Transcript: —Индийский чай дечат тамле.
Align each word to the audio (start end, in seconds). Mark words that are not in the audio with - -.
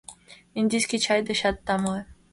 —Индийский 0.59 1.01
чай 1.05 1.19
дечат 1.27 1.57
тамле. 1.65 1.99